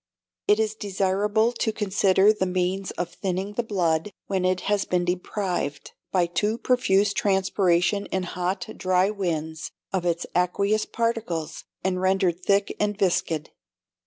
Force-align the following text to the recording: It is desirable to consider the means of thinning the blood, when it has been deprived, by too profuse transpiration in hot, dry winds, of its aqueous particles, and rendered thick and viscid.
It 0.47 0.59
is 0.59 0.73
desirable 0.73 1.51
to 1.51 1.71
consider 1.71 2.33
the 2.33 2.47
means 2.47 2.89
of 2.89 3.13
thinning 3.13 3.53
the 3.53 3.61
blood, 3.61 4.11
when 4.25 4.45
it 4.45 4.61
has 4.61 4.83
been 4.83 5.05
deprived, 5.05 5.91
by 6.11 6.25
too 6.25 6.57
profuse 6.57 7.13
transpiration 7.13 8.07
in 8.07 8.23
hot, 8.23 8.65
dry 8.77 9.11
winds, 9.11 9.69
of 9.93 10.03
its 10.03 10.25
aqueous 10.35 10.87
particles, 10.87 11.65
and 11.83 12.01
rendered 12.01 12.43
thick 12.43 12.75
and 12.79 12.97
viscid. 12.97 13.51